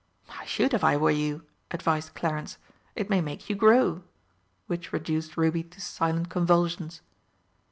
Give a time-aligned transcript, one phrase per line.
[0.31, 2.57] "I should, if I were you," advised Clarence;
[2.95, 4.01] "it may make you grow!"
[4.65, 7.01] which reduced Ruby to silent convulsions.